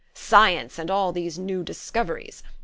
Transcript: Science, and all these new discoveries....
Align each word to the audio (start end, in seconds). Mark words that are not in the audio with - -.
Science, 0.15 0.79
and 0.79 0.89
all 0.89 1.11
these 1.11 1.37
new 1.37 1.61
discoveries.... 1.61 2.41